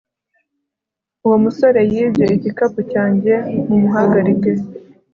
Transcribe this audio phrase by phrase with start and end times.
[1.25, 3.33] Uwo musore yibye igikapu cyanjye
[3.67, 4.51] Mumuhagarike